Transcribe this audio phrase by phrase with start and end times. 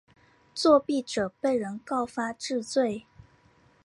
[0.55, 3.05] 作弊者被人告发治罪。